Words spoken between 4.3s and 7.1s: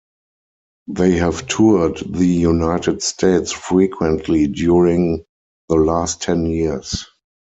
during the last ten years.